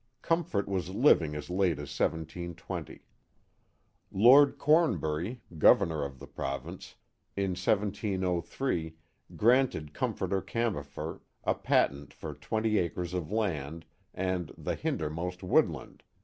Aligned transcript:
Comfort 0.23 0.67
was 0.67 0.89
living 0.95 1.35
as 1.35 1.47
late 1.47 1.77
as 1.77 1.89
17:30. 1.89 3.01
Lord 4.11 4.57
Cornbury, 4.57 5.41
governor 5.59 6.03
of 6.03 6.17
the 6.17 6.25
province, 6.25 6.95
in 7.37 7.51
1703 7.51 8.95
granted 9.35 9.93
Comforter 9.93 10.41
Cambefort. 10.41 11.21
a 11.43 11.53
patent 11.53 12.15
for 12.15 12.33
twenty 12.33 12.79
acres 12.79 13.13
of 13.13 13.31
land 13.31 13.85
and 14.11 14.51
the" 14.57 14.73
hindermost 14.75 15.43
woodland." 15.43 16.01